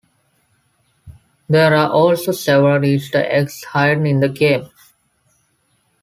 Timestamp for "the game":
4.19-4.67